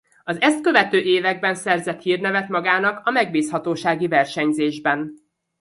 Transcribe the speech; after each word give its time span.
Az 0.23 0.41
ezt 0.41 0.61
követő 0.61 0.99
években 1.01 1.55
szerzett 1.55 2.01
hírnevet 2.01 2.49
magának 2.49 3.07
a 3.07 3.11
megbízhatósági 3.11 4.07
versenyzésben. 4.07 5.13